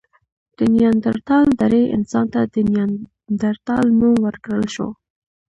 د 0.57 0.59
نیاندرتال 0.73 1.45
درې 1.61 1.83
انسان 1.95 2.25
ته 2.33 2.39
د 2.53 2.55
نایندرتال 2.71 3.85
نوم 3.99 4.15
ورکړل 4.25 4.65
شو. 4.75 4.89